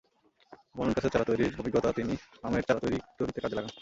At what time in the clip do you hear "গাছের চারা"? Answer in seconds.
0.95-1.25